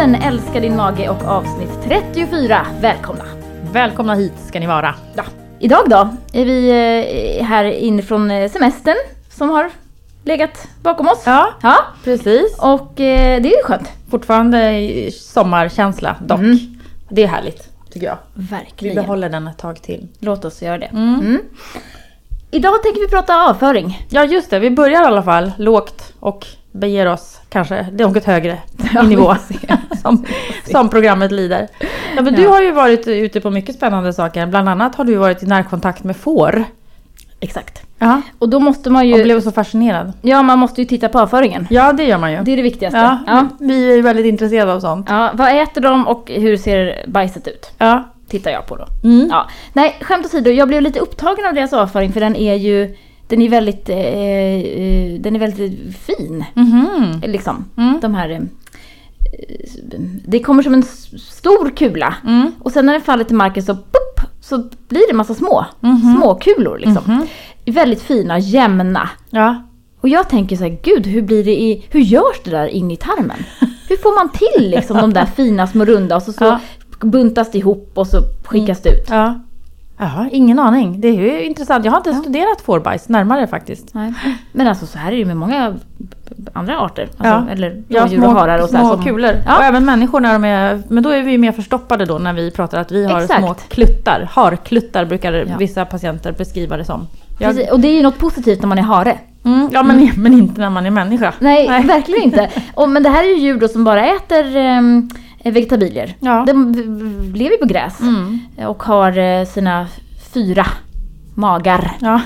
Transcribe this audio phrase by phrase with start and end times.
[0.00, 2.66] podden Älska din mage och avsnitt 34.
[2.80, 3.24] Välkomna!
[3.72, 4.94] Välkomna hit ska ni vara.
[5.16, 5.22] Ja.
[5.58, 6.68] Idag då är vi
[7.38, 8.96] eh, här inne från eh, semestern
[9.30, 9.70] som har
[10.24, 11.22] legat bakom oss.
[11.26, 12.58] Ja, Ja, precis.
[12.58, 13.88] och eh, det är ju skönt.
[14.10, 16.38] Fortfarande sommarkänsla dock.
[16.38, 16.58] Mm.
[17.08, 18.18] Det är härligt tycker jag.
[18.34, 18.96] Vi Verkligen.
[18.96, 20.08] behåller den ett tag till.
[20.18, 20.86] Låt oss göra det.
[20.86, 21.20] Mm.
[21.20, 21.42] Mm.
[22.50, 24.06] Idag tänker vi prata avföring.
[24.10, 28.58] Ja just det, vi börjar i alla fall lågt och beger oss kanske något högre
[29.02, 29.34] i nivå
[30.02, 30.24] som,
[30.70, 31.68] som programmet lider.
[32.16, 32.40] Ja, men Ja.
[32.40, 34.46] Du har ju varit ute på mycket spännande saker.
[34.46, 36.64] Bland annat har du varit i närkontakt med får.
[37.40, 37.82] Exakt.
[37.98, 38.22] Ja.
[38.38, 39.22] Och då måste man Och ju...
[39.22, 40.12] blev så fascinerad.
[40.22, 41.66] Ja, man måste ju titta på avföringen.
[41.70, 42.38] Ja det gör man ju.
[42.42, 42.98] Det är det viktigaste.
[42.98, 43.48] Ja, Ja.
[43.60, 45.06] Vi är ju väldigt intresserade av sånt.
[45.10, 47.70] Ja, vad äter de och hur ser bajset ut?
[47.78, 48.04] Ja.
[48.28, 48.86] Tittar jag på då.
[49.04, 49.28] Mm.
[49.30, 49.46] Ja.
[49.72, 52.96] Nej, skämt åsido, jag blev lite upptagen av deras avföring för den är ju
[53.30, 56.44] den är väldigt, eh, eh, den är väldigt fin.
[56.54, 57.20] Mhm.
[57.26, 57.64] Liksom.
[57.76, 57.98] Mm.
[58.02, 58.30] De här...
[58.30, 58.40] Eh,
[60.26, 60.82] det kommer som en
[61.18, 62.14] stor kula.
[62.26, 62.52] Mm.
[62.58, 64.58] Och sen när den faller till marken så, pop, så
[64.88, 66.16] blir det massa små, Mhm.
[66.16, 67.02] små kulor liksom.
[67.06, 67.26] Mhm.
[67.66, 69.08] Väldigt fina, jämna.
[69.30, 69.62] Ja.
[70.00, 72.90] Och jag tänker så här, gud hur blir det i, hur görs det där in
[72.90, 73.44] i tarmen?
[73.88, 76.60] Hur får man till liksom de där fina små runda och så, så Ja.
[77.00, 79.06] buntas det ihop och så skickas det ut?
[79.10, 79.40] Ja.
[80.00, 81.00] Ja, ingen aning.
[81.00, 81.84] Det är ju intressant.
[81.84, 83.94] Jag har inte studerat fårbajs närmare faktiskt.
[83.94, 84.12] Nej.
[84.52, 85.74] Men alltså så här är det ju med många
[86.52, 87.02] andra arter.
[87.02, 87.44] Alltså, Ja.
[87.52, 89.34] Eller Ja, rådjur och harar och så här små som- kulor.
[89.46, 89.56] Ja.
[89.58, 90.82] Och även människor när de är...
[90.88, 93.40] Men då är vi ju mer förstoppade då när vi pratar att vi har Exakt.
[93.40, 94.28] små kluttar.
[94.32, 95.56] Harkluttar brukar Ja.
[95.58, 97.06] vissa patienter beskriva det som.
[97.38, 99.18] Jag, Precis, och det är ju något positivt när man är hare.
[99.44, 101.32] mm, ja men, men inte när man är människa.
[101.38, 102.48] Nej, verkligen inte.
[102.74, 105.10] Och, men det här är ju djur då som bara äter um,
[105.44, 106.16] vegetabilier.
[106.20, 106.44] Ja.
[106.46, 106.72] De
[107.34, 108.38] lever ju på gräs Mm.
[108.66, 109.86] och har eh, sina
[110.32, 110.66] fyra
[111.34, 111.92] magar.
[112.00, 112.20] Ja,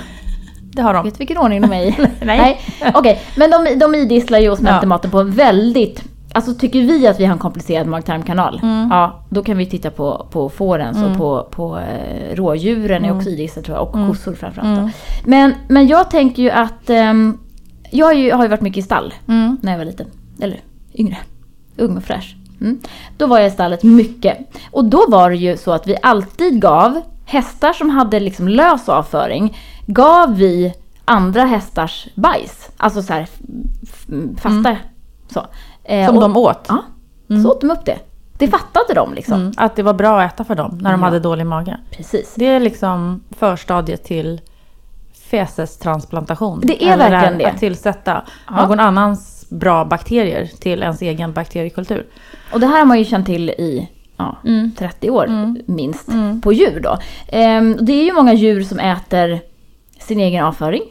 [0.73, 1.05] det har de.
[1.05, 1.95] Vet vilken ordning de är i?
[2.25, 2.61] Nej.
[2.95, 4.89] Okej, men de, de idisslar ju och smälter Ja.
[4.89, 6.05] maten på en väldigt...
[6.33, 8.89] Alltså tycker vi att vi har en komplicerad mag-tarmkanal, Mm.
[8.91, 13.29] ja då kan vi titta på, på fårens och på, på eh, rådjuren är också
[13.31, 14.79] idisslar tror jag, och kossor framförallt.
[14.79, 14.91] Mm.
[15.25, 16.91] Men, men jag tänker ju att...
[16.91, 17.39] ehm,
[17.91, 19.57] jag har ju, har ju varit mycket i stall Mm.
[19.63, 20.07] när jag var liten.
[20.41, 20.61] Eller
[20.95, 21.17] yngre.
[21.77, 22.37] Ung och fräsch.
[22.61, 22.81] Mm.
[23.17, 24.39] Då var jag i stallet mycket.
[24.71, 28.89] Och då var det ju så att vi alltid gav hästar som hade liksom lös
[28.89, 29.57] avföring,
[29.87, 32.71] gav vi andra hästars bajs.
[32.77, 33.29] Alltså så här
[34.39, 34.77] fasta.
[35.33, 35.47] Så.
[35.85, 36.67] Eh, Som och- de åt.
[36.69, 36.83] Ja,
[37.43, 37.99] så åt de upp det.
[38.39, 39.35] Det fattade de liksom.
[39.41, 39.53] Mm.
[39.57, 41.77] Att det var bra att äta för dem när de hade dålig mage.
[41.91, 42.35] Precis.
[42.37, 44.41] Det är liksom förstadiet till
[45.31, 46.61] fecestransplantation.
[46.65, 47.45] Det är verkligen det.
[47.45, 48.67] Att tillsätta Ja.
[48.67, 52.07] någon annans bra bakterier till ens egen bakteriekultur.
[52.53, 54.71] Och det här har man ju känt till i ja, Mm.
[54.79, 56.09] 30 år minst
[56.43, 56.99] på djur då.
[57.29, 59.41] Ehm, det är ju många djur som äter
[60.01, 60.83] sin egen avföring.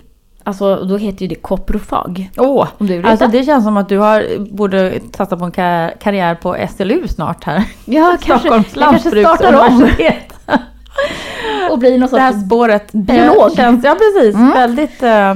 [0.46, 2.30] Alltså då heter ju det koprofag.
[2.38, 2.68] Åh!
[2.78, 5.92] Om du vill Alltså det känns som att du har, borde satsa på en ka-
[6.00, 7.64] karriär på SLU snart här.
[7.86, 10.34] Ja, kanske, Stockholms lantbruksuniversitet.
[11.72, 12.46] och blir någon Det här sorts...
[12.46, 12.92] spåret.
[12.92, 13.50] biolog.
[13.50, 14.50] Det Känns, ja precis, Mm.
[14.52, 15.04] väldigt...
[15.04, 15.36] eh,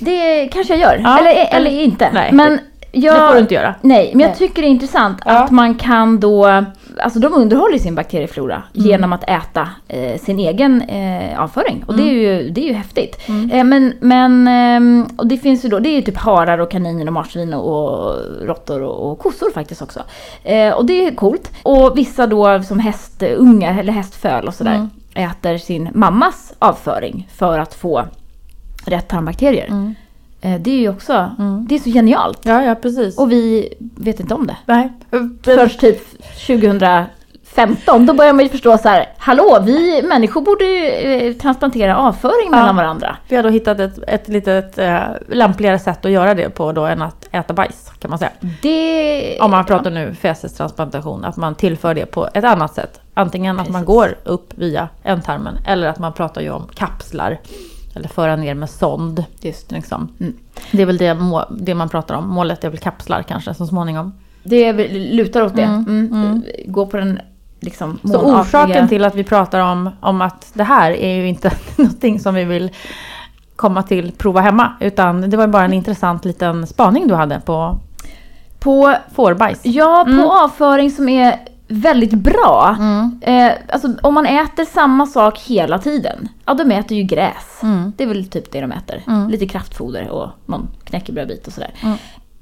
[0.00, 1.00] Det kanske jag gör.
[1.04, 2.10] Ja, eller, eller- eller inte.
[2.12, 2.58] nej, men
[2.92, 3.74] jag, Det får du inte göra.
[3.82, 4.38] Nej, men jag Nej.
[4.38, 5.32] tycker det är intressant Ja.
[5.44, 6.64] att man kan då...
[7.02, 8.86] Alltså de underhåller sin bakterieflora Mm.
[8.88, 11.84] genom att äta eh, sin egen eh, avföring.
[11.86, 12.16] Och det är Mm.
[12.44, 13.18] ju, det är ju häftigt.
[13.52, 16.70] Eh, men, men ehm, och det finns ju då, det är ju typ harar och
[16.70, 18.14] kaniner och marsvin och
[18.46, 20.00] råttor och, och kossor faktiskt också.
[20.44, 21.50] Eh, och det är coolt.
[21.62, 24.74] Och vissa då som hästungar eller hästföl och sådär
[25.14, 25.30] Mm.
[25.30, 28.04] äter sin mammas avföring för att få
[28.88, 29.66] rätt tarmbakterier.
[29.66, 29.94] Mm.
[30.40, 31.30] Eh, det är ju också,
[31.68, 32.38] det är så genialt.
[32.42, 33.18] Ja, ja precis.
[33.18, 34.56] Och vi vet inte om det.
[34.66, 34.92] Nej.
[35.42, 36.00] Först typ
[36.46, 41.96] 2015, då börjar man ju förstå så här, hallå, vi människor borde ju eh, transplantera
[41.96, 42.50] avföring Ja.
[42.50, 43.16] mellan varandra.
[43.28, 44.98] Vi har då hittat ett, ett litet eh,
[45.28, 48.30] lämpligare sätt att göra det på då än att äta bajs kan man säga.
[48.62, 49.38] Det...
[49.40, 53.00] Om man pratar nu fecestransplantation, att man tillför det på ett annat sätt.
[53.14, 57.38] Antingen att man går upp via ändtarmen eller att man pratar ju om kapslar.
[57.96, 59.24] Eller föra ner med sond.
[59.40, 60.08] Just Liksom.
[60.20, 60.34] Mm.
[60.72, 61.16] Det är väl det,
[61.50, 62.28] det man pratar om.
[62.28, 64.12] Målet är väl kapslar kanske så småningom.
[64.42, 65.62] Det är väl- lutar åt det.
[65.62, 66.42] Mm, Mm.
[66.66, 67.20] Gå på den
[67.60, 71.50] liksom Så orsaken till att vi pratar om, om att det här är ju inte
[71.76, 72.70] någonting som vi vill
[73.56, 74.72] komma till prova hemma.
[74.80, 77.78] Utan det var bara en intressant liten spaning du hade på
[78.58, 79.60] På, fårbajs.
[79.62, 80.24] ja, på Mm.
[80.30, 82.76] avföring som är väldigt bra.
[82.78, 83.18] Mm.
[83.20, 87.62] Eh, alltså om man äter samma sak hela tiden, ja de äter ju gräs.
[87.62, 87.92] Mm.
[87.96, 89.02] Det är väl typ det de äter.
[89.06, 89.28] Mm.
[89.28, 91.70] Lite kraftfoder och någon knäckebrödbit och sådär.
[91.82, 91.96] Mm.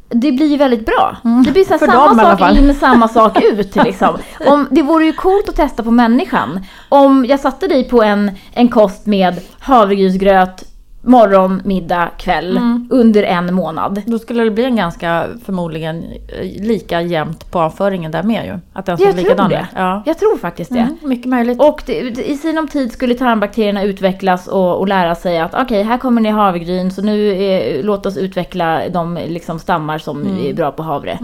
[0.09, 1.17] Det blir ju väldigt bra.
[1.25, 1.43] Mm.
[1.43, 3.77] Det blir så samma dem sak in, samma sak ut.
[3.77, 4.19] Liksom.
[4.47, 6.67] Om, det vore ju coolt att testa på människan.
[6.89, 10.65] Om jag satte dig på en, en kost med havregrynsgröt,
[11.05, 12.89] morgon, middag, kväll Mm.
[12.91, 14.03] under en månad.
[14.07, 18.59] Då skulle det bli en ganska förmodligen eh, lika jämnt på avföringen där med ju.
[18.73, 19.67] Att den Jag tror det.
[19.77, 20.03] Ja.
[20.07, 20.79] Jag tror faktiskt det.
[20.79, 21.61] Mm, mycket möjligt.
[21.61, 25.99] Och det, i sinom tid skulle tarmbakterierna utvecklas och, och lära sig att okej, här
[25.99, 30.73] kommer ni havregryn så nu eh, låt oss utveckla de liksom, stammar som är bra
[30.73, 31.19] på havre.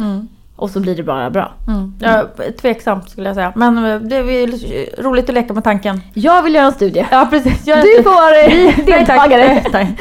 [0.60, 1.52] Och så blir det bara bra.
[1.68, 1.94] Mm.
[1.98, 2.24] Ja,
[2.60, 3.52] tveksamt skulle jag säga.
[3.56, 6.00] Men eh, det är roligt att leka med tanken.
[6.14, 7.06] Jag vill göra en studie.
[7.10, 7.66] Ja precis.
[7.66, 9.62] Jag Du får eh, deltagare.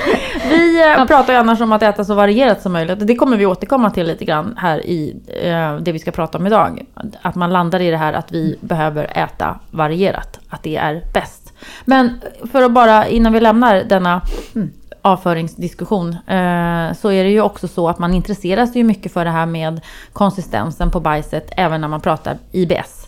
[0.49, 3.07] Vi eh, pratar ju annars om att äta så varierat som möjligt.
[3.07, 6.47] Det kommer vi återkomma till lite grann här i eh, det vi ska prata om
[6.47, 6.85] idag.
[7.21, 10.39] Att man landar i det här att vi behöver äta varierat.
[10.49, 11.53] Att det är bäst.
[11.85, 12.21] Men
[12.51, 14.21] för att bara, innan vi lämnar denna
[14.55, 14.69] mm,
[15.01, 16.09] avföringsdiskussion.
[16.09, 19.45] Eh, så är det ju också så att man intresserar sig mycket för det här
[19.45, 19.81] med
[20.13, 21.51] konsistensen på bajset.
[21.57, 23.07] Även när man pratar IBS.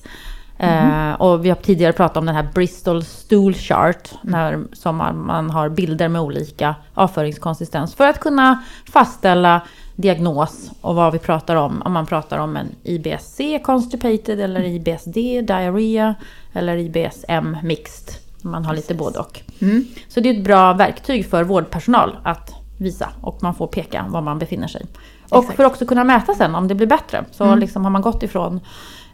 [0.58, 4.10] Eh, och vi har tidigare pratat om den här Bristol Stool Chart.
[4.22, 7.96] När, som man, man har bilder med olika avföringskonsistens.
[7.96, 9.62] För att kunna fastställa
[9.96, 11.82] diagnos och vad vi pratar om.
[11.86, 16.16] Om man pratar om en IBS-C constipated eller IBS-D diarrhea.
[16.54, 18.21] Eller IBS-M mixed.
[18.44, 19.42] Man har lite både och.
[19.62, 19.86] Mm.
[20.08, 24.22] Så det är ett bra verktyg för vårdpersonal att visa och man får peka var
[24.22, 24.86] man befinner sig.
[25.30, 25.58] Och Exakt.
[25.58, 27.26] för att också kunna mäta sen om det blir bättre.
[27.32, 27.60] Så Mm.
[27.60, 28.60] liksom har man gått ifrån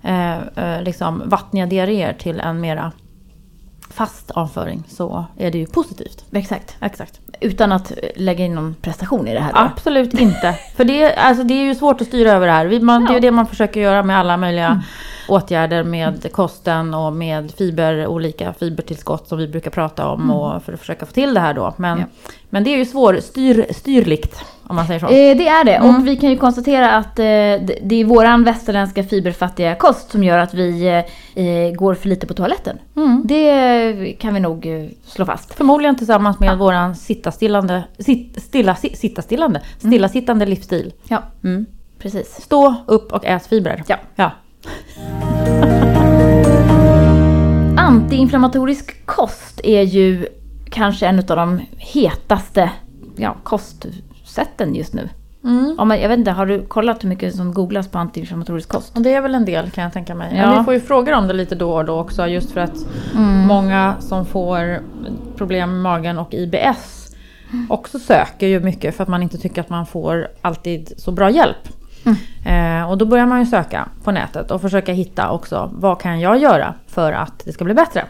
[0.04, 2.92] eh, eh, liksom vattniga diarréer till en mera
[3.90, 6.26] fast avföring så är det ju positivt.
[6.32, 6.76] Exakt.
[6.82, 7.20] Exakt.
[7.42, 9.60] Utan att lägga in någon prestation i det här då.
[9.60, 10.54] Absolut inte.
[10.76, 12.80] För det, alltså, det är ju svårt att styra över det här.
[12.80, 13.22] Man, Det är ju Ja.
[13.22, 14.84] det man försöker göra med alla möjliga
[15.30, 20.74] åtgärder med kosten och med fiber, olika fibertillskott som vi brukar prata om och för
[20.74, 21.74] att försöka få till det här då.
[21.78, 22.06] Men, Ja.
[22.50, 24.40] men det är ju svår, styr, styrligt
[24.70, 25.06] om man säger så.
[25.06, 25.76] Eh, det är det.
[25.76, 25.96] Mm.
[25.96, 27.24] Och vi kan ju konstatera att eh,
[27.84, 30.88] det är våran västerländska fiberfattiga kost som gör att vi
[31.36, 32.78] eh, går för lite på toaletten.
[32.96, 33.22] Mm.
[33.26, 35.54] Det kan vi nog eh, slå fast.
[35.54, 40.94] Förmodligen tillsammans med våran sittastillande, sitt, stilla, si- sittastillande, stillasittande livsstil.
[41.08, 41.66] Ja, Mm.
[42.00, 42.42] precis.
[42.42, 43.84] Stå upp och ät fibrer.
[43.88, 43.98] Ja.
[44.16, 44.32] ja.
[47.78, 50.28] Antiinflammatorisk kost är ju
[50.70, 52.70] kanske en av de hetaste
[53.16, 53.36] ja,
[54.38, 55.10] kostsätten just nu.
[55.44, 55.76] Mm.
[55.80, 58.96] Om man, jag vet inte, har du kollat hur mycket som googlas på antiinflammatorisk kost?
[58.96, 60.34] Och det är väl en del kan jag tänka mig.
[60.36, 60.42] Ja.
[60.42, 60.58] Ja.
[60.58, 62.86] Vi får ju frågor om det lite då och då också just för att
[63.48, 64.80] många som får
[65.38, 67.16] problem med magen och IBS
[67.70, 71.30] också söker ju mycket för att man inte tycker att man får alltid så bra
[71.30, 71.68] hjälp.
[72.46, 76.20] Eh, och då börjar man ju söka på nätet och försöka hitta också vad kan
[76.20, 78.06] jag göra för att det ska bli bättre.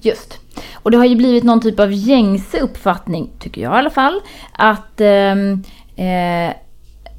[0.00, 0.38] Just.
[0.74, 4.20] Och det har ju blivit någon typ av gängse uppfattning, tycker jag i alla fall,
[4.52, 5.52] att ehm,
[5.96, 6.54] eh,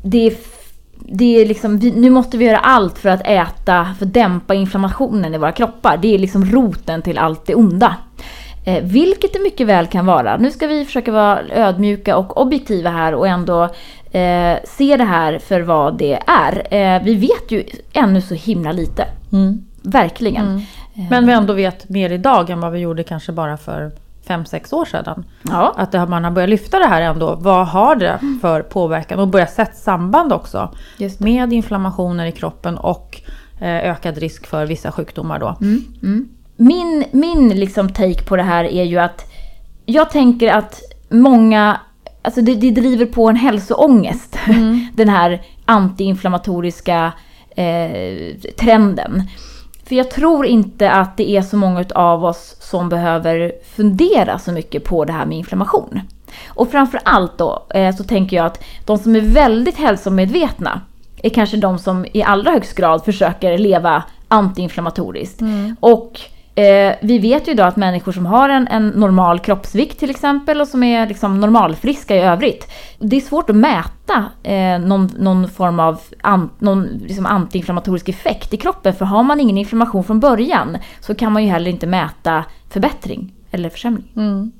[0.03, 0.33] det är,
[0.95, 5.35] det är liksom, nu måste vi göra allt för att äta, för att dämpa inflammationen
[5.35, 5.97] i våra kroppar.
[5.97, 7.95] Det är liksom roten till allt det onda.
[8.65, 10.37] Eh, vilket det mycket väl kan vara.
[10.37, 13.63] Nu ska vi försöka vara ödmjuka och objektiva här och ändå
[14.11, 16.73] eh, se det här för vad det är.
[16.73, 19.05] Eh, vi vet ju ännu så himla lite.
[19.81, 20.65] Verkligen.
[21.09, 23.91] Men vi ändå vet mer idag än vad vi gjorde kanske bara för
[24.27, 25.25] 5-6 år sedan.
[25.49, 25.73] Ja.
[25.77, 27.35] Att man har börjat lyfta det här ändå.
[27.35, 29.19] Vad har det för påverkan?
[29.19, 30.73] Och börjat sätta samband också.
[31.17, 33.21] Med inflammationer i kroppen och
[33.61, 35.57] eh, ökad risk för vissa sjukdomar då.
[36.55, 39.31] Min, min liksom take på det här är ju att
[39.85, 41.79] jag tänker att många,
[42.21, 44.37] alltså det, det driver på en hälsoångest.
[44.93, 47.11] Den här antiinflammatoriska
[47.55, 49.23] eh, trenden.
[49.89, 54.51] För jag tror inte att det är så många av oss som behöver fundera så
[54.51, 56.01] mycket på det här med inflammation.
[56.47, 60.81] Och framför allt då eh, så tänker jag att de som är väldigt hälsomedvetna
[61.23, 65.41] är kanske de som i allra högst grad försöker leva antiinflammatoriskt.
[65.79, 66.21] Och
[66.59, 70.61] eh, vi vet ju idag att människor som har en, en normal kroppsvikt till exempel
[70.61, 72.71] och som är liksom normalfriska i övrigt.
[72.99, 78.53] Det är svårt att mäta eh, någon, någon form av an, någon, liksom antiinflammatorisk effekt
[78.53, 78.93] i kroppen.
[78.93, 83.33] För har man ingen inflammation från början så kan man ju heller inte mäta förbättring
[83.51, 84.11] eller försämring.
[84.15, 84.51] Mm.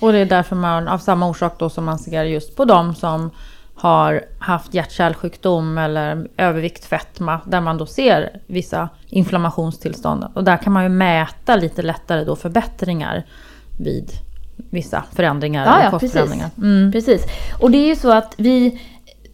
[0.00, 2.94] Och det är därför man, av samma orsak då som man ser just på de
[2.94, 3.30] som
[3.74, 10.24] har haft hjärt-kärlsjukdom eller övervikt, fetma, där man då ser vissa inflammationstillstånd.
[10.34, 13.24] Och där kan man ju mäta lite lättare då förbättringar
[13.78, 14.10] vid
[14.70, 16.32] vissa förändringar Ja, ja, precis.
[16.58, 16.92] Mm.
[16.92, 17.22] Precis.
[17.60, 18.80] Och det är ju så att vi...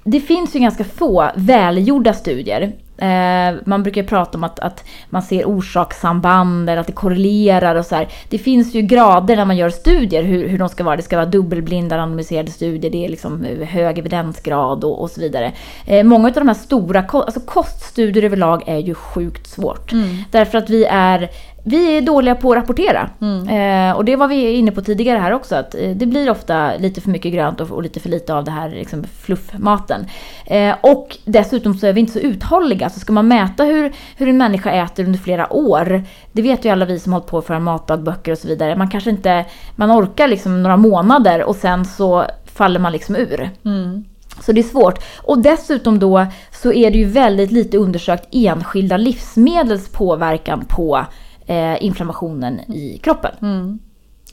[0.04, 2.72] Det finns ju ganska få välgjorda studier.
[3.00, 7.86] Eh, man brukar prata om att, att man ser orsakssamband eller att det korrelerar och
[7.86, 8.08] så här.
[8.28, 10.96] Det finns ju grader när man gör studier hur, hur de ska vara.
[10.96, 15.20] Det ska vara dubbelblinda randomiserade studier, det är liksom eh, hög evidensgrad och, och så
[15.20, 15.52] vidare.
[15.86, 19.92] Eh, många av de här stora, alltså koststudier överlag är ju sjukt svårt.
[20.30, 21.30] Därför att vi är
[21.64, 23.10] vi är dåliga på att rapportera.
[23.20, 23.48] Mm.
[23.48, 26.76] Eh, och det var vi inne på tidigare här också, att eh, det blir ofta
[26.76, 30.06] lite för mycket grönt och, och lite för lite av det här liksom, fluffmaten.
[30.46, 32.90] Eh, och dessutom så är vi inte så uthålliga.
[32.90, 36.02] Så ska man mäta hur, hur en människa äter under flera år,
[36.32, 38.76] det vet ju alla vi som hållit på för matdagböcker och så vidare.
[38.76, 39.44] Man kanske inte,
[39.76, 43.50] man orkar liksom några månader och sen så faller man liksom ur.
[43.64, 44.04] Mm.
[44.40, 45.04] Så det är svårt.
[45.22, 51.06] Och dessutom då så är det ju väldigt lite undersökt enskilda livsmedels påverkan på
[51.50, 53.30] eh, inflammationen i kroppen.
[53.42, 53.78] Mm.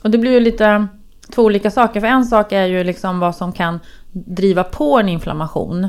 [0.02, 0.86] Och det blir ju lite
[1.34, 2.00] två olika saker.
[2.00, 3.80] För en sak är ju liksom vad som kan
[4.12, 5.84] driva på en inflammation.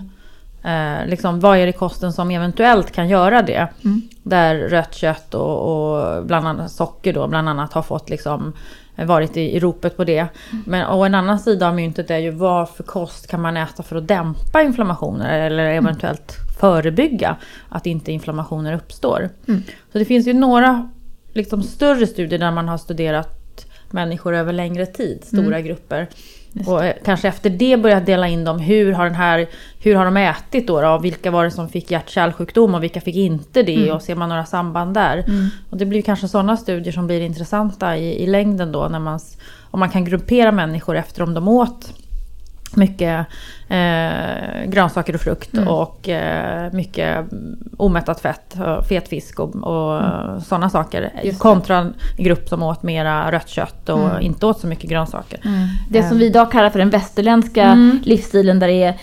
[0.63, 3.67] Eh, liksom, vad är det kosten som eventuellt kan göra det?
[3.83, 4.01] Mm.
[4.23, 8.53] Där rött kött och, och, bland annat socker då bland annat har fått liksom
[8.95, 10.19] varit i, i ropet på det.
[10.19, 10.63] Mm.
[10.65, 13.83] Men, och en annan sida av myntet är ju vad för kost kan man äta
[13.83, 16.53] för att dämpa inflammationer eller eventuellt mm.
[16.59, 17.35] förebygga
[17.69, 19.29] att inte inflammationer uppstår.
[19.47, 19.63] Mm.
[19.91, 20.89] Så det finns ju några
[21.33, 23.35] liksom, större studier där man har studerat
[23.91, 25.63] människor över längre tid, stora mm.
[25.63, 26.07] grupper.
[26.65, 28.59] Och eh, kanske efter det börjat dela in dem.
[28.59, 29.47] Hur har, den här,
[29.79, 30.97] hur har de ätit då, då?
[30.97, 33.83] Vilka var det som fick hjärt-kärlsjukdom och vilka fick inte det?
[33.83, 33.95] Mm.
[33.95, 35.17] Och ser man några samband där?
[35.17, 35.47] Mm.
[35.69, 38.87] Och det blir kanske sådana studier som blir intressanta i, i längden då.
[38.87, 39.19] När man,
[39.71, 41.93] om man kan gruppera människor efter om de åt
[42.75, 43.25] mycket
[43.69, 45.67] eh, grönsaker och frukt mm.
[45.67, 47.25] och eh, mycket
[47.77, 48.57] omättat fett,
[48.89, 50.41] fet fisk och, och mm.
[50.41, 51.11] sådana saker.
[51.37, 54.21] Kontra en grupp som åt mera rött kött och mm.
[54.21, 55.39] inte åt så mycket grönsaker.
[55.45, 55.67] Mm.
[55.89, 57.99] Det som vi idag kallar för den västerländska mm.
[58.03, 58.95] livsstilen där det är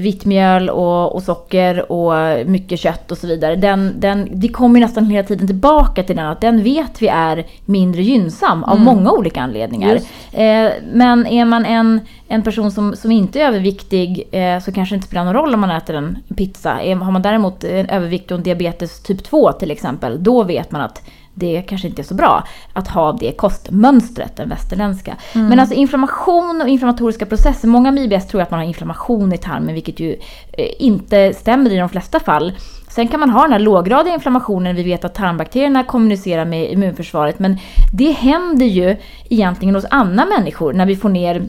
[0.00, 3.56] vitt mjöl och, och, socker och mycket kött och så vidare.
[3.56, 7.46] Den, den, vi kommer nästan hela tiden tillbaka till den att den vet vi är
[7.64, 8.84] mindre gynnsam av mm.
[8.84, 9.94] många olika anledningar.
[10.32, 14.72] Eh, men är man en, en person som, som inte är överviktig överviktig eh, så
[14.72, 16.70] kanske det inte spelar någon roll om man äter en pizza.
[16.70, 20.80] Har man däremot en övervikt och en diabetes typ 2 till exempel, då vet man
[20.80, 21.02] att
[21.36, 25.16] det kanske inte är så bra att ha det kostmönstret, den västerländska.
[25.34, 25.48] Mm.
[25.48, 29.38] Men alltså inflammation och inflammatoriska processer, många med IBS tror att man har inflammation i
[29.38, 30.12] tarmen, vilket ju
[30.52, 32.52] eh, inte stämmer i de flesta fall.
[32.88, 37.38] Sen kan man ha den här låggradiga inflammationen, vi vet att tarmbakterierna kommunicerar med immunförsvaret,
[37.38, 37.58] men
[37.92, 38.96] det händer ju
[39.30, 41.48] egentligen hos andra människor när vi får ner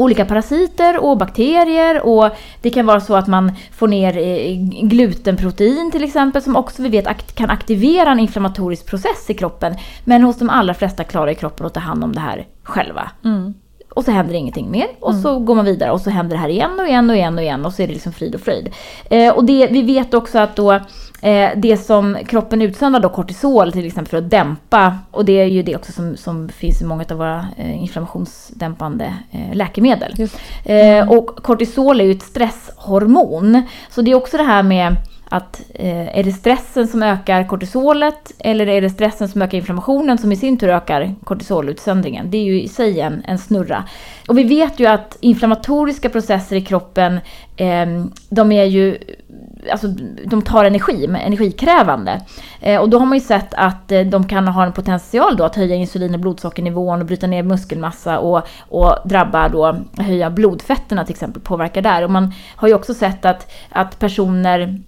[0.00, 2.30] olika parasiter och bakterier och
[2.60, 6.88] det kan vara så att man får ner eh, glutenprotein till exempel som också vi
[6.88, 9.74] vet kan aktivera en inflammatorisk process i kroppen.
[10.04, 13.10] Men hos de allra flesta klarar kroppen att ta hand om det här själva.
[13.24, 13.54] Mm.
[13.90, 15.22] Och så händer ingenting mer och mm.
[15.22, 17.42] så går man vidare och så händer det här igen och igen och igen och
[17.42, 18.68] igen och så är det liksom frid och fröjd.
[19.10, 20.80] Eh, och det, vi vet också att då
[21.56, 25.62] det som kroppen utsöndrar då, kortisol till exempel för att dämpa, och det är ju
[25.62, 30.28] det också som, som finns i många av våra eh, inflammationsdämpande eh, läkemedel.
[30.64, 31.08] Mm.
[31.08, 33.62] och kortisol är ju ett stresshormon.
[33.90, 34.96] Så det är också det här med
[35.32, 40.18] att eh, är det stressen som ökar kortisolet eller är det stressen som ökar inflammationen
[40.18, 42.30] som i sin tur ökar kortisolutsöndringen?
[42.30, 43.84] Det är ju i sig en, en snurra.
[44.28, 47.20] Och vi vet ju att inflammatoriska processer i kroppen,
[47.56, 47.86] eh,
[48.28, 48.98] de är ju
[49.72, 49.88] alltså,
[50.26, 52.20] de tar energi, energikrävande.
[52.60, 55.44] Eh, och då har man ju sett att eh, de kan ha en potential då
[55.44, 61.04] att höja insulin och blodsockernivån och bryta ner muskelmassa och, och drabba då, höja blodfetterna
[61.04, 62.02] till exempel, påverka där.
[62.04, 64.82] Och man har ju också sett att, att personer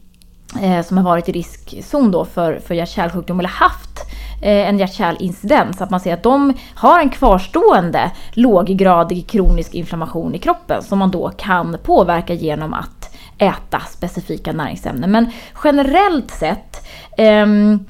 [0.60, 4.00] Eh, som har varit i riskzon då för, för hjärt-kärlsjukdom eller haft
[4.42, 10.38] eh, en hjärt-kärlincidens, att man ser att de har en kvarstående låggradig kronisk inflammation i
[10.38, 15.10] kroppen som man då kan påverka genom att äta specifika näringsämnen.
[15.10, 15.30] Men
[15.64, 16.86] generellt sett
[17.18, 17.86] um,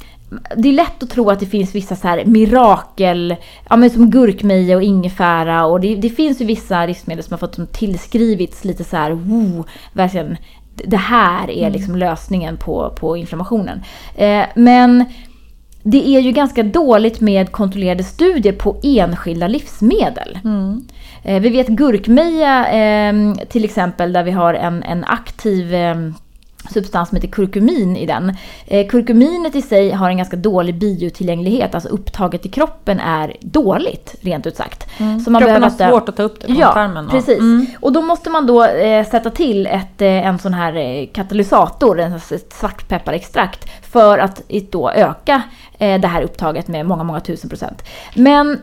[0.56, 3.36] det är lätt att tro att det finns vissa så här mirakel,
[3.68, 7.38] ja men som gurkmeja och ingefära och det, det, finns ju vissa livsmedel som har
[7.38, 10.36] fått tillskrivits lite så här, wow, verkligen,
[10.74, 11.72] det här är mm.
[11.72, 13.82] liksom lösningen på, på inflammationen.
[14.14, 15.04] Eh, men
[15.82, 20.38] det är ju ganska dåligt med kontrollerade studier på enskilda livsmedel.
[20.44, 20.84] Mm.
[21.24, 25.96] Eh, vi vet gurkmeja eh, till exempel där vi har en, en aktiv eh,
[26.70, 28.36] substans som heter kurkumin i den.
[28.66, 34.14] Eh, kurkuminet i sig har en ganska dålig biotillgänglighet, alltså upptaget i kroppen är dåligt
[34.20, 34.86] rent ut sagt.
[34.98, 35.20] Mm.
[35.20, 35.90] Så man kroppen har äta...
[35.90, 37.04] svårt att ta upp det från ja, tarmen.
[37.04, 37.38] Ja, precis.
[37.38, 37.66] Mm.
[37.80, 42.00] Och då måste man då eh, sätta till ett, eh, en sån här eh, katalysator,
[42.00, 45.42] ett svartpepparextrakt, för att då öka
[45.78, 47.82] det här upptaget med många, många tusen procent.
[48.14, 48.58] Men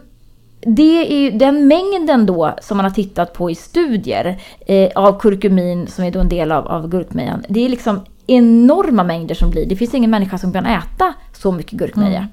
[0.61, 5.87] det är den mängden då som man har tittat på i studier eh, av kurkumin
[5.87, 7.43] som är då en del av, av gurkmejan.
[7.49, 9.65] Det är liksom enorma mängder som blir.
[9.65, 12.17] Det finns ingen människa som kan äta så mycket gurkmeja.
[12.17, 12.29] Mm.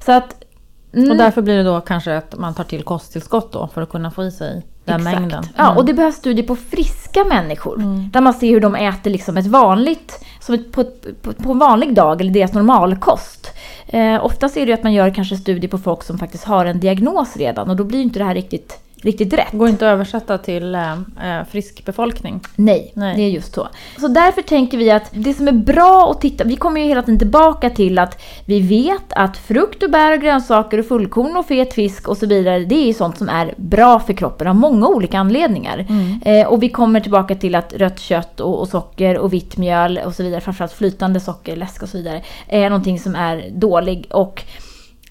[0.00, 0.44] Så att,
[0.92, 1.10] mm.
[1.10, 4.10] Och därför blir det då kanske att man tar till kosttillskott då för att kunna
[4.10, 5.18] få i sig den Exakt.
[5.20, 5.44] mängden.
[5.56, 5.76] Ja, Mm.
[5.76, 7.76] och det behövs studier på friska människor.
[8.12, 10.84] Där man ser hur de äter liksom ett vanligt, som ett, på,
[11.22, 13.50] på, på en vanlig dag, eller deras normalkost.
[13.86, 16.66] Eh, oftast är det ju att man gör kanske studier på folk som faktiskt har
[16.66, 19.52] en diagnos redan och då blir inte det här riktigt, riktigt rätt.
[19.52, 22.40] går inte att översätta till eh, eh, frisk befolkning.
[22.56, 23.16] Nej, Nej.
[23.16, 23.68] det är just så.
[24.00, 27.02] Så därför tänker vi att det som är bra att titta, vi kommer ju hela
[27.02, 31.46] tiden tillbaka till att vi vet att frukt och bär och grönsaker och fullkorn och
[31.46, 34.54] fet fisk och så vidare, det är ju sånt som är bra för kroppen av
[34.54, 35.86] många olika anledningar.
[36.24, 40.00] Eh, och vi kommer tillbaka till att rött kött och, och socker och vitt mjöl
[40.04, 44.06] och så vidare, framförallt flytande socker, läsk och så vidare, är någonting som är dålig
[44.10, 44.44] och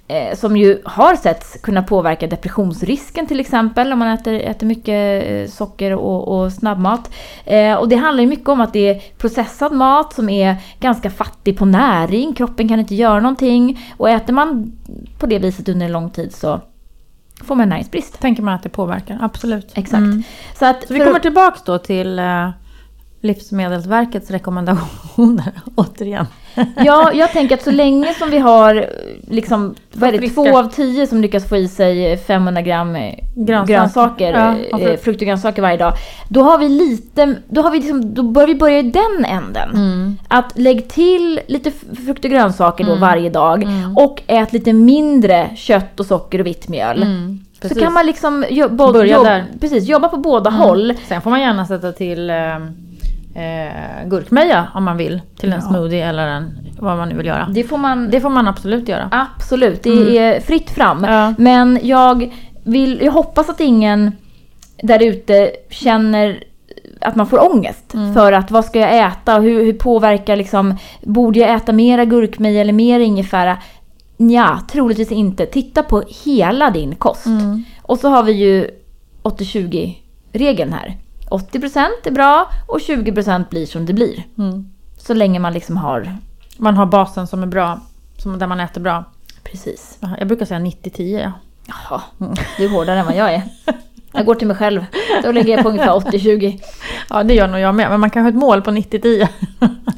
[0.08, 5.26] eh, som ju har setts kunna påverka depressionsrisken till exempel om man äter, äter mycket
[5.28, 7.12] eh, socker och, och snabbmat.
[7.46, 11.10] Eh, och det handlar ju mycket om att det är processad mat som är ganska
[11.10, 14.72] fattig på näring, kroppen kan inte göra någonting och äter man
[15.20, 16.62] på det viset under en lång tid så
[17.44, 18.20] får man näringsbrist.
[18.20, 19.72] Tänker man att det påverkar, absolut.
[19.76, 19.94] Exakt.
[19.94, 20.24] Mm.
[20.60, 22.50] Så, att Så vi kommer tillbaka då till eh,
[23.22, 26.26] Livsmedelsverkets rekommendationer återigen.
[26.76, 28.84] Ja, jag tänker att så länge som vi har eh,
[29.30, 33.14] liksom, vad är det, två av tio som lyckas få i sig 500 gram eh,
[33.36, 33.74] Grönsaker.
[33.74, 34.34] grönsaker,
[34.72, 35.22] Ja, eh, frukt.
[35.22, 35.94] och grönsaker varje dag.
[36.30, 39.70] Då har vi lite, då, har vi liksom, då bör vi börja i den änden.
[39.74, 40.18] Mm.
[40.28, 41.72] Att lägg till lite
[42.06, 46.68] frukt och grönsaker då varje dag och ät lite mindre kött och socker och vitt
[46.68, 47.04] mjöl.
[47.04, 47.40] Mm.
[47.62, 49.40] Så kan man liksom jo, bo, Börja jobb, där.
[49.40, 49.60] Mm.
[49.60, 50.94] Precis, jobba på båda håll.
[51.08, 52.36] Sen får man gärna sätta till eh,
[53.36, 55.22] eh, gurkmeja om man vill.
[55.38, 55.68] Till en Ja.
[55.68, 57.48] smoothie eller en, vad man nu vill göra.
[57.54, 59.10] Det får man Det får man absolut göra.
[59.12, 61.04] Absolut, det är fritt fram.
[61.04, 61.34] Ja.
[61.38, 64.12] Men jag, vill, jag hoppas att ingen
[64.84, 66.44] där ute känner
[67.02, 70.76] att man får ångest för att vad ska jag äta och hur, hur påverkar liksom,
[71.04, 73.58] borde jag äta mera gurkmeja eller mer ingefära?
[74.18, 75.46] Nja, troligtvis inte.
[75.46, 77.26] Titta på hela din kost.
[77.26, 77.64] Mm.
[77.82, 78.70] Och så har vi ju
[79.24, 80.98] 80-20-regeln här.
[81.30, 84.24] 80% är bra och 20% blir som det blir.
[84.38, 84.70] Mm.
[84.98, 86.18] Så länge man liksom har...
[86.58, 87.80] Man har basen som är bra,
[88.18, 89.04] som, där man äter bra.
[89.44, 89.98] Precis.
[90.20, 91.22] Jag brukar säga 90-10.
[91.22, 91.32] Ja.
[91.68, 92.02] Jaha,
[92.58, 93.42] du är hårdare än vad jag är.
[94.12, 94.86] Jag går till mig själv.
[95.24, 96.62] Då lägger jag på ungefär 80-20.
[97.10, 97.90] ja, det gör nog jag med.
[97.90, 99.28] Men man kan ha ett mål på 90-10.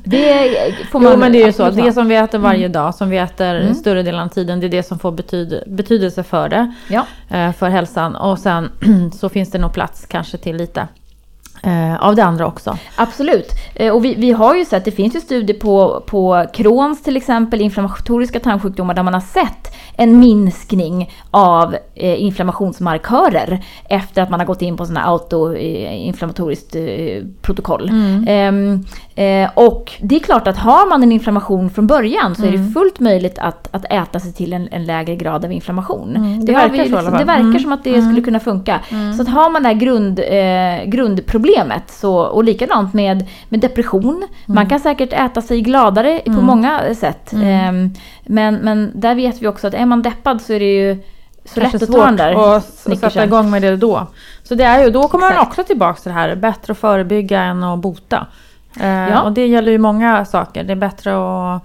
[0.04, 1.70] Det får man Jo, men det är ju så.
[1.70, 4.70] Det som vi äter varje dag, som vi äter större delen av tiden, det är
[4.70, 6.74] det som får betyd betydelse för det.
[6.88, 8.16] Ja, eh, För hälsan.
[8.16, 8.72] Och sen
[9.14, 10.88] så finns det nog plats kanske till lite
[12.00, 12.78] av det andra också.
[12.96, 13.52] absolut.
[13.76, 17.18] Eh, Och vi, vi har ju sett, det finns ju studier på, på Crohns till
[17.18, 24.40] exempel, inflammatoriska tarmsjukdomar, där man har sett en minskning av eh, inflammationsmarkörer efter att man
[24.40, 26.82] har gått in på sådana autoinflammatoriskt eh,
[27.42, 27.92] protokoll.
[28.28, 32.52] Ehm, eh, och det är klart att har man en inflammation från början så är
[32.52, 36.14] det fullt möjligt att, att äta sig till en, en lägre grad av inflammation.
[36.46, 37.18] det har verkar vi liksom.
[37.18, 37.60] Det verkar Mm.
[37.60, 38.80] som att det skulle kunna funka.
[39.16, 40.90] Så att har man det här grund, eh,
[41.48, 44.28] grundproblemet så, och likadant med, med depression.
[44.46, 47.34] Man kan säkert äta sig gladare på många sätt.
[47.34, 47.94] Ehm,
[48.26, 50.98] men, men där vet vi också att är man deppad så är det ju
[51.46, 53.12] så lätt att ta den där s- snickersen.
[53.12, 54.08] sätta igång med det då.
[54.44, 55.48] Så det är ju, då kommer man Exakt.
[55.52, 58.28] också tillbaka till det här, bättre att förebygga än att bota.
[58.80, 59.22] Eh, Ja.
[59.22, 60.64] Och det gäller ju många saker.
[60.64, 61.12] Det är bättre
[61.56, 61.64] att,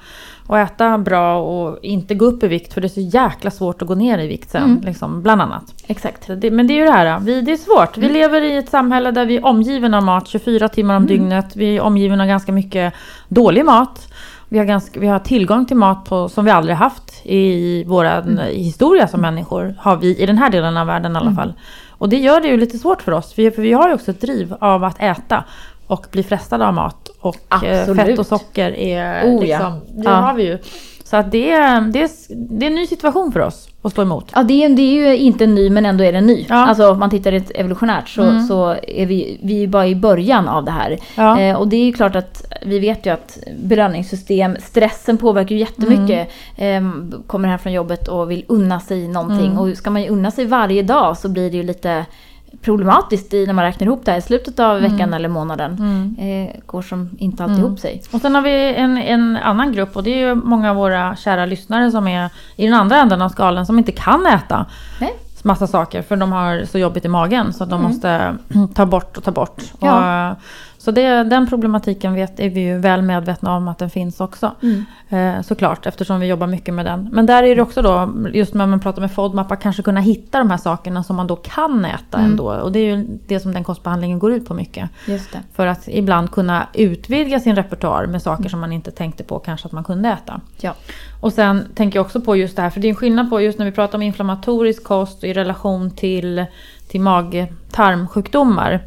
[0.49, 3.83] att äta bra och inte gå upp i vikt för det är så jäkla svårt
[3.83, 4.65] att gå ner i vikt sen.
[4.65, 4.81] Mm.
[4.81, 5.65] Liksom, bland annat.
[5.87, 6.31] Exakt.
[6.37, 7.97] Det, men det är ju det här, vi, det är svårt.
[7.97, 11.57] Vi lever i ett samhälle där vi är omgivna av mat 24 timmar om dygnet.
[11.57, 12.95] Vi är omgivna av ganska mycket
[13.29, 14.09] dålig mat.
[14.49, 18.47] Vi har, ganska, vi har tillgång till mat på, som vi aldrig haft i vår
[18.53, 19.75] historia som människor.
[19.79, 21.53] Har vi i den här delen av världen i alla fall.
[21.91, 23.33] Och det gör det ju lite svårt för oss.
[23.33, 25.45] För, för vi har ju också ett driv av att äta
[25.87, 27.02] och bli frestade av mat.
[27.23, 27.97] Och eh, Absolut.
[28.07, 29.41] fett och socker är Oh, ja.
[29.41, 30.11] liksom, det Ja.
[30.11, 30.59] har vi ju.
[31.05, 34.31] Så att det, är, det, det är en ny situation för oss att stå emot.
[34.35, 36.47] Ja, det är, det är ju inte ny, men ändå är den ny.
[36.49, 36.55] Ja.
[36.55, 40.49] Alltså om man tittar rent evolutionärt så, så är vi, vi är bara i början
[40.49, 40.99] av det här.
[41.15, 41.41] Ja.
[41.41, 45.59] Eh, och det är ju klart att vi vet ju att belöningssystem, stressen påverkar ju
[45.61, 46.29] jättemycket.
[46.57, 46.81] Eh,
[47.27, 49.59] kommer hem från jobbet och vill unna sig någonting.
[49.59, 52.07] Och ska man ju unna sig varje dag så blir det ju lite
[52.61, 55.73] problematiskt i, när man räknar ihop det här i slutet av veckan eller månaden.
[56.19, 58.03] Eh, går som inte alltid ihop sig.
[58.11, 61.17] Och sen har vi en, en annan grupp och det är ju många av våra
[61.17, 64.67] kära lyssnare som är i den andra änden av skalan som inte kan äta
[65.01, 65.15] Nej.
[65.43, 68.37] massa saker för de har så jobbigt i magen så de måste
[68.75, 69.63] ta bort och ta bort.
[69.81, 70.37] Ja.
[70.83, 74.55] Så det, den problematiken vet, är vi ju väl medvetna om att den finns också.
[75.09, 77.09] Eh, såklart eftersom vi jobbar mycket med den.
[77.13, 80.01] Men där är det också då, just när man pratar med FODMAP, att kanske kunna
[80.01, 82.53] hitta de här sakerna som man då kan äta ändå.
[82.53, 84.91] Och det är ju det som den kostbehandlingen går ut på mycket.
[85.53, 89.67] För att ibland kunna utvidga sin repertoar med saker som man inte tänkte på kanske
[89.67, 90.41] att man kunde äta.
[90.61, 90.75] Ja.
[91.21, 93.41] Och sen tänker jag också på just det här, för det är en skillnad på
[93.41, 96.47] just när vi pratar om inflammatorisk kost i relation till,
[96.93, 98.81] till mag-tarmsjukdomar.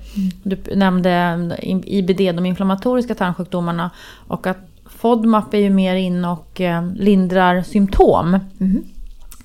[0.44, 1.40] Du nämnde
[1.86, 3.92] IBD, de inflammatoriska tarmsjukdomarna.
[4.28, 8.40] Och att FODMAP är ju mer in och eh, lindrar symptom.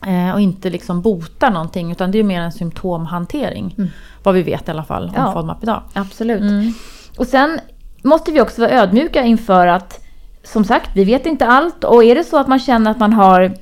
[0.06, 3.90] Eh, och inte liksom botar någonting utan det är mer en symptomhantering.
[4.22, 5.32] Vad vi vet i alla fall om Ja.
[5.32, 5.82] FODMAP idag.
[5.92, 6.40] Absolut.
[6.40, 6.72] Mm.
[7.18, 7.60] Och sen
[8.02, 10.04] måste vi också vara ödmjuka inför att,
[10.44, 11.84] som sagt, vi vet inte allt.
[11.84, 13.54] Och är det så att man känner att man har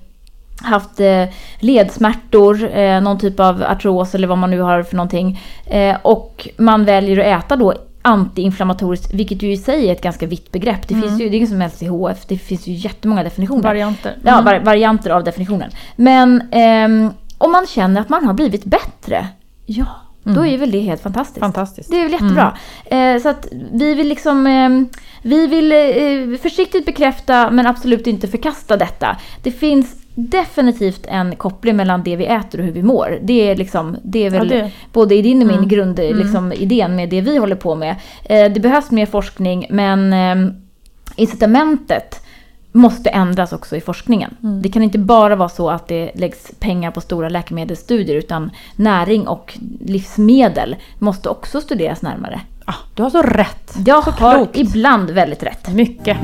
[0.62, 1.24] haft eh,
[1.58, 5.40] ledsmärtor, eh, någon typ av artros eller vad man nu har för någonting.
[5.66, 10.26] Eh, och man väljer att äta då antiinflammatoriskt, vilket ju i sig är ett ganska
[10.26, 10.88] vitt begrepp.
[10.88, 11.82] Det finns ju, det är ingen som helst
[12.28, 13.62] det finns ju jättemånga definitioner.
[13.62, 14.16] Varianter.
[14.24, 14.44] Ja, Mm.
[14.44, 15.70] var, varianter av definitionen.
[15.96, 19.28] Men ehm, om man känner att man har blivit bättre,
[19.66, 19.86] ja,
[20.22, 21.40] då är väl det helt fantastiskt.
[21.40, 21.90] Fantastiskt.
[21.90, 22.56] Det är väl jättebra.
[22.84, 28.28] Eh, så att vi vill liksom, eh, vi vill eh, försiktigt bekräfta men absolut inte
[28.28, 29.16] förkasta detta.
[29.42, 33.18] Det finns definitivt en koppling mellan det vi äter och hur vi mår.
[33.22, 36.52] Det är liksom, det är väl Ja, det- både i din och min grund, liksom,
[36.52, 37.96] idén med det vi håller på med.
[38.24, 40.52] Eh, det behövs mer forskning men eh,
[41.16, 42.20] incitamentet
[42.72, 44.36] måste ändras också i forskningen.
[44.62, 49.28] Det kan inte bara vara så att det läggs pengar på stora läkemedelsstudier utan näring
[49.28, 52.40] och livsmedel måste också studeras närmare.
[52.64, 53.74] Ah, du har så rätt.
[53.86, 54.56] Jag så har klokt.
[54.56, 55.72] ibland väldigt rätt.
[55.74, 56.16] Mycket.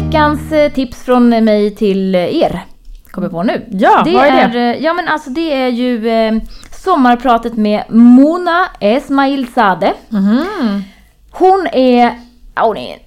[0.00, 2.64] Veckans eh, tips från mig till eh, er
[3.10, 3.66] kommer på nu.
[3.70, 4.60] Ja, det vad är det?
[4.60, 6.34] eh, Ja men alltså det är ju eh,
[6.84, 9.92] sommarpratet med Mona Esmailzadeh.
[10.08, 10.46] Mhm.
[11.30, 12.12] Hon är,
[12.54, 12.98] ja, hon är en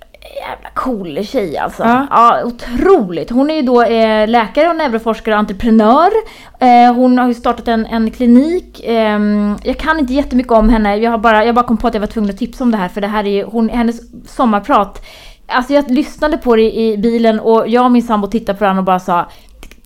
[0.50, 1.84] jävla cool tjej alltså.
[1.84, 2.08] Ja.
[2.12, 2.44] Ja.
[2.46, 3.30] otroligt.
[3.30, 6.10] Hon är ju då eh, läkare och neuroforskare och entreprenör.
[6.60, 8.82] Eh, hon har ju startat en, en klinik.
[8.86, 10.96] ehm, jag kan inte jättemycket om henne.
[10.98, 12.78] Jag, har bara, jag bara kom på att jag var tvungen att tipsa om det
[12.78, 14.02] här för det här är ju hon, hennes
[14.36, 15.06] sommarprat.
[15.52, 18.80] Alltså jag lyssnade på det i bilen och jag och min sambo tittade på varandra
[18.82, 19.30] och bara sa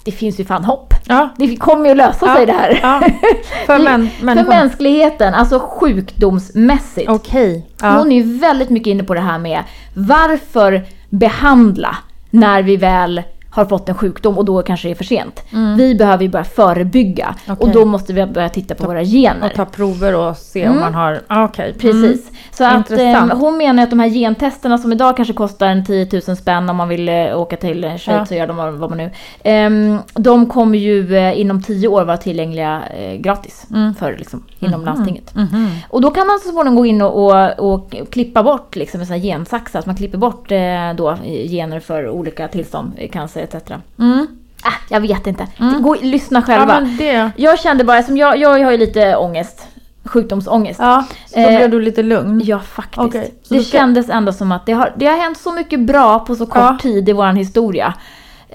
[0.04, 0.93] "Det- finns ju fan hopp.
[1.08, 1.30] Ja.
[1.38, 2.80] Det kommer ju att lösa Ja, sig det här.
[2.82, 3.02] ja.
[3.65, 4.10] För män-
[4.43, 7.10] För mänskligheten, alltså sjukdomsmässigt.
[7.10, 7.67] Okej.
[7.82, 7.91] Ja.
[7.97, 11.95] Hon är ju väldigt mycket inne på det här med varför behandla
[12.30, 13.21] när vi väl
[13.53, 15.41] har fått en sjukdom och då kanske det är för sent.
[15.77, 17.57] Vi behöver ju börja förebygga Mm.
[17.59, 17.67] Okej.
[17.67, 19.45] och då måste vi börja titta på våra gener.
[19.49, 21.21] Och ta prover och se om man har...
[21.27, 21.73] Ah, Okej.
[21.79, 22.31] Precis.
[22.51, 23.31] Så att, Intressant.
[23.31, 26.69] eh, hon menar att de här gentesterna som idag kanske kostar en 10 000 spänn
[26.69, 28.21] om man vill eh, åka till eh, Schweiz Ja.
[28.21, 29.09] och göra dem vad man nu.
[29.43, 33.93] ehm, de kommer ju eh, inom 10 år vara tillgängliga eh, gratis Mm.
[33.95, 35.35] för liksom, inom landstinget.
[35.35, 35.69] Mhm.
[35.89, 39.07] Och då kan man så småningom gå in och, och, och klippa bort liksom en
[39.07, 39.81] sån här gensaxa.
[39.81, 40.57] Så man klipper bort eh,
[40.97, 41.15] då
[41.49, 43.56] gener för olika tillstånd, eh, cancer etc.
[43.99, 44.27] Mm.
[44.63, 45.47] Ah, jag vet inte.
[45.82, 46.79] Gå, lyssna Ja, själva.
[46.97, 47.32] det...
[47.36, 49.67] Jag kände bara, som jag, jag har ju lite ångest.
[50.06, 50.79] Sjukdomsångest.
[50.79, 52.41] Ja, så då Eh, blev du lite lugn.
[52.45, 53.47] Ja, faktiskt.
[53.47, 56.19] Så det ska- kändes ändå som att det har, det har hänt så mycket bra
[56.19, 56.77] på så kort Ja.
[56.82, 57.93] tid i vår historia.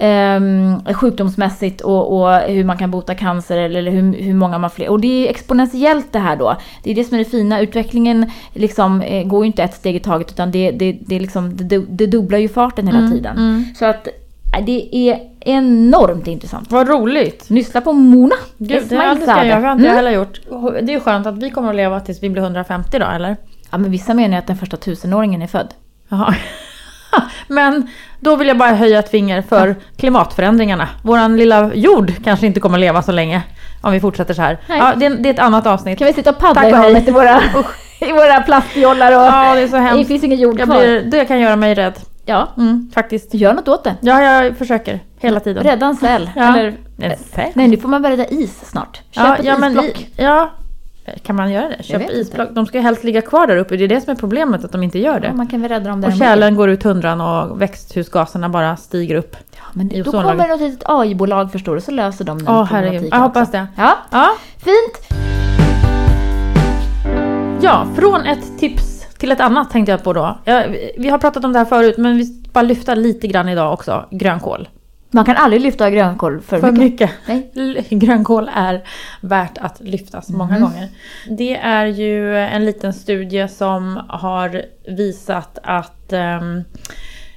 [0.01, 4.89] Ehm, sjukdomsmässigt och, och hur man kan bota cancer eller, hur, hur många man fler.
[4.89, 6.55] Och det är exponentiellt det här då.
[6.83, 7.59] Det är det som är det fina.
[7.61, 11.57] Utvecklingen liksom, eh, går ju inte ett steg i taget utan det, det, det, liksom,
[11.57, 13.65] det, det dubblar ju farten hela Mm, tiden.
[13.79, 14.07] Så att
[14.65, 16.71] det är enormt intressant.
[16.71, 17.49] Vad roligt.
[17.49, 19.15] Lyssna på Mona Gud, det, det ska jag göra.
[19.15, 19.95] Det har inte jag Mm.
[19.95, 20.39] heller gjort.
[20.85, 23.37] Det är ju skönt att vi kommer att leva tills vi blir 150 då, eller?
[23.71, 25.67] Ja, men vissa menar ju att den första tusenåringen är född.
[26.09, 26.35] Jaha.
[27.47, 27.87] Men
[28.19, 30.89] då vill jag bara höja ett finger för klimatförändringarna.
[31.03, 33.41] Våran lilla jord kanske inte kommer att leva så länge
[33.81, 34.57] om vi fortsätter så här.
[34.69, 34.77] Nej.
[34.77, 35.97] Ja, det, är, det är ett annat avsnitt.
[35.99, 37.41] Kan vi sitta och paddla i havet i våra,
[38.01, 39.21] i våra plastjollar och...
[39.21, 40.07] Ja, det är så det hemskt.
[40.07, 40.79] finns ingen jord Jag kvar.
[40.79, 41.93] blir, det kan göra mig rädd.
[42.29, 43.33] Ja, Mm, faktiskt.
[43.33, 43.95] gör något åt det.
[44.01, 45.63] Ja, jag försöker hela tiden.
[45.63, 46.29] Rädda en säl.
[46.35, 46.57] Ja.
[46.57, 47.51] Eller, En säl?
[47.53, 48.95] nej, nu får man börja rädda is snart.
[48.95, 49.85] Köp Ja, ett ja, isblock.
[49.85, 50.49] i, ja,
[51.23, 51.83] kan man göra det?
[51.83, 52.49] Köp isblock.
[52.51, 53.77] De ska helst ligga kvar där uppe.
[53.77, 55.33] Det är det som är problemet, att de inte gör Ja, det.
[55.33, 58.77] man kan väl rädda dem där Och de kärlen går ut hundran och växthusgaserna bara
[58.77, 59.35] stiger upp.
[59.55, 62.47] Ja, men i då kommer det något litet AI-bolag förstår du, så löser de den
[62.47, 63.67] herregud, problematiken jag hoppas det.
[63.77, 65.19] Ja, Ja, fint.
[67.61, 70.39] ja, från ett tips till ett annat tänkte jag på då.
[70.45, 70.63] Ja,
[70.97, 73.73] vi- har pratat om det här förut, men vi ska bara lyfta lite grann idag
[73.73, 74.05] också.
[74.11, 74.69] Grönkål.
[75.11, 77.11] Man kan aldrig lyfta grönkål för, För mycket.
[77.27, 77.89] mycket.
[77.89, 78.83] Grönkål är
[79.21, 80.87] värt att lyftas många gånger.
[81.29, 86.63] Det är ju en liten studie som har visat att ehm,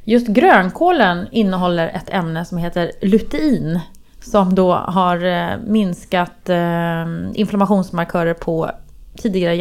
[0.05, 3.81] just grönkålen innehåller ett ämne som heter lutein.
[4.21, 8.71] Som då har eh, minskat ehm, inflammationsmarkörer på
[9.17, 9.55] tidigare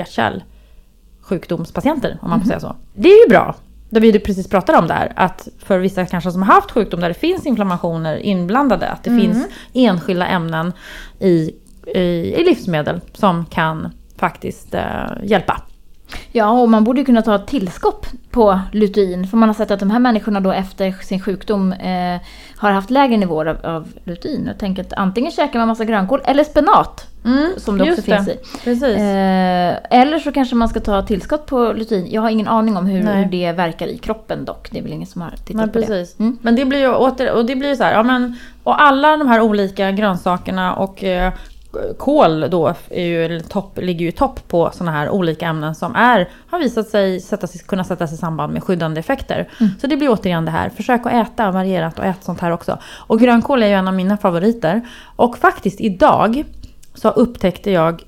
[1.31, 2.75] hjärt-kärlsjukdomspatienter, om man får säga så.
[2.93, 3.55] Det är ju bra.
[3.89, 7.07] Det vi precis pratade om där, att för vissa kanske som har haft sjukdom där
[7.07, 10.73] det finns inflammationer inblandade, att det finns enskilda ämnen
[11.19, 11.51] i,
[11.95, 11.99] i,
[12.37, 14.83] i livsmedel som kan faktiskt eh,
[15.23, 15.61] hjälpa.
[16.31, 19.27] Ja, och man borde ju kunna ta ett tillskott på lutein.
[19.27, 22.21] För man har sett att de här människorna då efter sin sjukdom eh,
[22.57, 24.43] har haft lägre nivåer av, av lutein.
[24.47, 27.07] Jag tänker att antingen käkar man massa grönkål eller spenat.
[27.57, 28.27] som det också just
[28.63, 28.87] finns det.
[28.87, 28.93] i.
[28.93, 32.07] Eh, eller så kanske man ska ta tillskott på lutein.
[32.11, 34.71] Jag har ingen aning om hur, hur det verkar i kroppen dock.
[34.71, 35.85] Det är väl ingen som har tittat Nej, på det.
[35.85, 36.19] precis.
[36.19, 36.37] Mm.
[36.41, 39.27] Men det blir ju åter, och det blir så här, ja men, och alla de
[39.27, 41.33] här olika grönsakerna och eh,
[41.97, 45.95] kål då är ju, topp, ligger ju i topp på sådana här olika ämnen som
[45.95, 49.49] är, har visat sig sätta sig, kunna sättas i samband med skyddande effekter.
[49.59, 49.71] Mm.
[49.81, 52.79] Så det blir återigen det här, försök att äta varierat och ät sånt här också.
[53.07, 54.81] Och grönkål är ju en av mina favoriter.
[55.15, 56.43] Och faktiskt idag
[56.93, 58.03] så upptäckte jag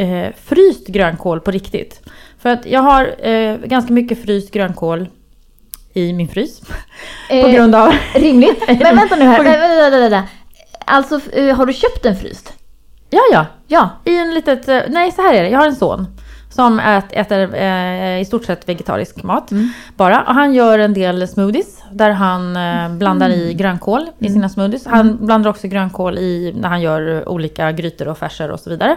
[0.00, 2.00] eh, fryst grönkål på riktigt.
[2.38, 5.08] För att jag har eh, ganska mycket fryst grönkål
[5.92, 6.60] i min frys.
[7.28, 7.92] På Eh, grund av...
[8.14, 8.64] Rimligt.
[8.68, 10.10] Men vänta nu här.
[10.10, 10.22] På.
[10.84, 12.52] Alltså, eh, har du köpt en fryst?
[13.10, 13.46] Ja, ja.
[13.66, 13.90] Ja.
[14.04, 14.68] I en litet...
[14.68, 15.48] eh, Nej, så här är det.
[15.48, 16.06] Jag har en son.
[16.50, 19.50] Som ät, äter eh, i stort sett vegetarisk mat.
[19.50, 19.68] Mm.
[19.96, 20.22] Bara.
[20.22, 21.82] Och han gör en del smoothies.
[21.92, 24.86] Där han eh, blandar i grönkål i sina smoothies.
[24.86, 28.96] Han blandar också grönkål i när han gör olika grytor och färser och så vidare.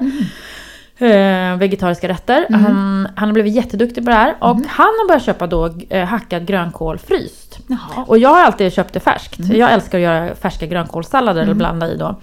[0.98, 2.46] Eh, vegetariska rätter.
[2.50, 4.36] Han, han har blivit jätteduktig på det här.
[4.40, 7.51] Och han har börjat köpa då eh, hackad grönkål fryst.
[7.68, 8.04] Jaha.
[8.08, 9.40] Och jag har alltid köpt det färskt.
[9.40, 12.06] Jag älskar att göra färska grönkålssallader eller blanda i då.
[12.08, 12.16] Eh,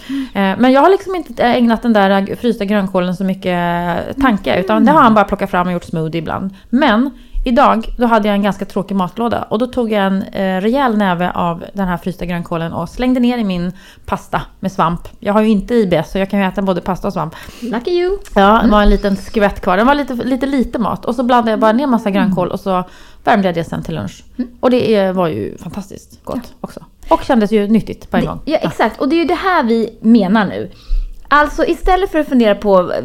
[0.59, 3.59] Men jag har liksom inte ägnat den där frysta grönkålen så mycket
[4.22, 4.61] tanke.
[4.61, 6.55] Utan det har han bara plockat fram och gjort smoothie ibland.
[6.70, 7.11] Men
[7.48, 9.42] idag, då hade jag en ganska tråkig matlåda.
[9.42, 13.20] Och då tog jag en eh, rejäl näve av den här frysta grönkålen och slängde
[13.20, 13.72] ner i min
[14.06, 15.08] pasta med svamp.
[15.20, 17.34] Jag har ju inte IBS så jag kan ju äta både pasta och svamp.
[17.61, 18.18] Lucky you.
[18.34, 19.76] Ja, det var en liten skvätt kvar.
[19.76, 21.04] Den var lite, lite lite mat.
[21.04, 22.84] Och så blandade jag bara ner massa grönkål och så
[23.24, 24.24] värmde jag det sen till lunch.
[24.61, 26.80] Och det var ju fantastiskt gott också.
[27.08, 28.40] Och kändes ju nyttigt på en gång.
[28.44, 29.00] Ja, exakt.
[29.00, 30.70] Och det är ju det här vi menar nu.
[31.30, 33.04] Alltså istället för att fundera på eh,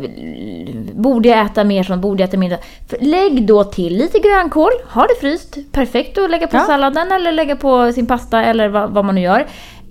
[0.94, 2.58] borde jag äta mer sånt, borde jag äta mindre.
[3.00, 6.64] Lägg då till lite grönkål, ha det fryst, perfekt att lägga på Ja.
[6.64, 9.46] salladen eller lägga på sin pasta eller vad, vad man nu gör.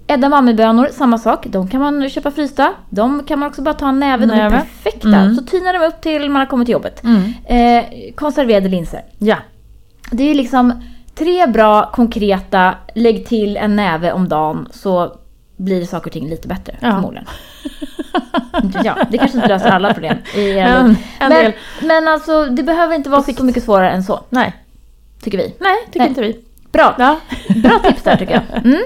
[0.06, 1.46] Edamamebönor, samma sak.
[1.46, 2.72] De kan man köpa frysta.
[2.90, 5.08] De kan man också bara ta en näve, de är perfekta.
[5.08, 5.34] Mm.
[5.34, 7.02] Så tinar de upp till man har kommit till jobbet.
[7.04, 7.22] Mm.
[7.46, 9.00] Eh, konserverade linser.
[9.18, 9.36] Ja.
[10.10, 10.82] Det är liksom
[11.14, 15.12] tre bra konkreta, lägg till en näve om dagen så
[15.62, 16.90] blir saker och ting lite bättre Ja.
[16.90, 17.26] förmodligen.
[18.62, 18.96] Inte jag.
[19.10, 20.96] Det kanske inte löser alla problem i en
[21.28, 24.52] men, men alltså det behöver inte vara så mycket svårare än så, Nej,
[25.22, 25.54] tycker vi.
[25.60, 26.08] nej tycker Nej.
[26.08, 26.40] inte vi.
[26.72, 27.20] Bra, Ja.
[27.62, 28.64] bra tips där tycker jag.
[28.64, 28.82] Mm.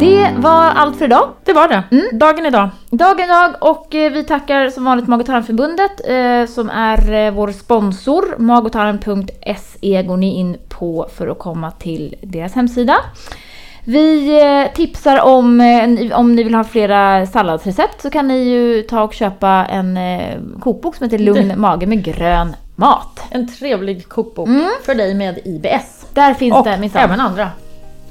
[0.00, 1.28] Det var allt för idag.
[1.44, 1.82] Det var det.
[2.16, 2.68] Dagen idag.
[2.90, 7.30] Dagen idag och eh, vi tackar som vanligt Mag och tarmförbundet eh, som är eh,
[7.30, 8.24] vår sponsor.
[8.38, 12.96] magotarm.se går ni in på för att komma till deras hemsida.
[13.84, 15.60] Vi eh, tipsar om,
[16.14, 19.98] om ni vill ha flera salladsrecept så kan ni ju ta och köpa en
[20.60, 23.20] kokbok som heter Lugn mage med grön mat.
[23.30, 24.70] En trevlig kokbok Mm.
[24.86, 26.06] för dig med IBS.
[26.14, 27.02] Där finns Och det minsann.
[27.02, 27.50] även andra.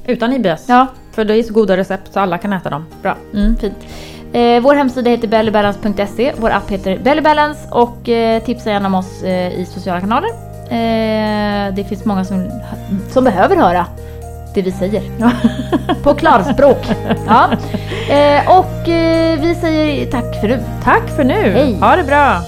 [0.07, 0.65] Utan IBS.
[0.67, 2.85] Ja, För det är så goda recept så alla kan äta dem.
[3.01, 3.15] bra.
[3.33, 3.55] Mm.
[3.57, 3.73] Fint.
[4.33, 9.23] Eh, vår hemsida heter bellybalance.se, vår app heter bellybalance och eh, tipsa gärna om oss
[9.23, 10.29] eh, i sociala kanaler.
[10.69, 12.51] Eh, det finns många som,
[13.11, 13.85] som behöver höra
[14.55, 15.01] det vi säger.
[16.03, 16.87] På klarspråk.
[17.27, 17.49] Ja.
[18.13, 20.59] Eh, och eh, vi säger tack för nu.
[20.83, 21.33] Tack för nu.
[21.33, 21.77] Hej.
[21.79, 22.41] Ha det bra.